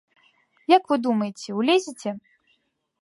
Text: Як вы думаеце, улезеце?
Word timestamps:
Як 0.77 0.83
вы 0.93 0.97
думаеце, 1.07 1.45
улезеце? 1.59 2.09